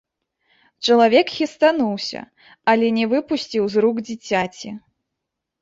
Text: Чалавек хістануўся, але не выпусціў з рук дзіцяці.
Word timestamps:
Чалавек 0.87 1.27
хістануўся, 1.33 2.21
але 2.73 2.85
не 2.97 3.05
выпусціў 3.15 3.63
з 3.75 3.85
рук 3.87 3.97
дзіцяці. 4.11 4.69